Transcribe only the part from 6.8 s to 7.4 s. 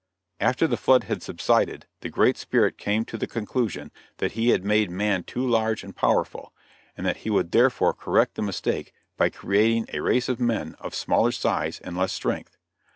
and that he